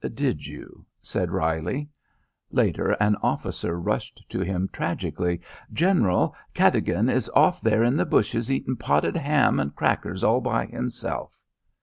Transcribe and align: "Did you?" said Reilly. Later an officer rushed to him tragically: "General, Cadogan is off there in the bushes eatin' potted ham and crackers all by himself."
"Did 0.15 0.47
you?" 0.47 0.83
said 1.03 1.29
Reilly. 1.29 1.87
Later 2.49 2.93
an 2.93 3.17
officer 3.21 3.79
rushed 3.79 4.25
to 4.29 4.39
him 4.39 4.67
tragically: 4.73 5.41
"General, 5.71 6.35
Cadogan 6.55 7.07
is 7.07 7.29
off 7.35 7.61
there 7.61 7.83
in 7.83 7.95
the 7.95 8.05
bushes 8.07 8.49
eatin' 8.49 8.77
potted 8.77 9.15
ham 9.15 9.59
and 9.59 9.75
crackers 9.75 10.23
all 10.23 10.41
by 10.41 10.65
himself." 10.65 11.37